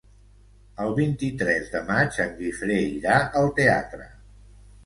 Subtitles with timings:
[0.85, 4.13] El vint-i-tres de maig en Guifré irà al teatre.